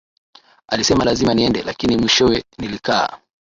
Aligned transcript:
Alisema 0.67 1.03
lazima 1.05 1.33
niende, 1.33 1.63
lakini 1.63 1.97
mwishowe 1.97 2.43
nilikaa 2.57 3.17